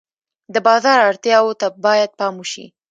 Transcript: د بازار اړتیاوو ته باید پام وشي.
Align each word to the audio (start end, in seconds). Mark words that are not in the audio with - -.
د 0.53 0.55
بازار 0.67 0.97
اړتیاوو 1.09 1.57
ته 1.61 1.67
باید 1.85 2.09
پام 2.19 2.33
وشي. 2.39 2.65